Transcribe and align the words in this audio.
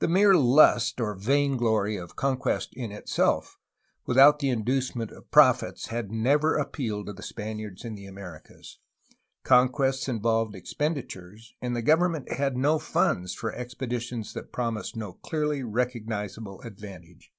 The 0.00 0.08
mere 0.08 0.34
lust, 0.34 1.00
or 1.00 1.14
vain 1.14 1.56
glory, 1.56 1.96
of 1.96 2.16
conquest 2.16 2.74
in 2.74 2.90
itself, 2.90 3.60
without 4.04 4.40
the 4.40 4.48
inducement 4.48 5.12
of 5.12 5.30
profits, 5.30 5.86
had 5.86 6.10
never 6.10 6.56
appealed 6.56 7.06
to 7.06 7.12
the 7.12 7.22
Span 7.22 7.58
iards 7.58 7.84
in 7.84 7.94
the 7.94 8.06
Americas. 8.06 8.80
Conquests 9.44 10.08
involved 10.08 10.56
expenditures, 10.56 11.54
and 11.62 11.76
the 11.76 11.80
government 11.82 12.32
had 12.32 12.56
no 12.56 12.80
funds 12.80 13.34
for 13.34 13.52
expeditions 13.54 14.32
that 14.32 14.50
promised 14.50 14.96
no 14.96 15.12
clearly 15.12 15.62
recognizable 15.62 16.60
advantage. 16.62 17.32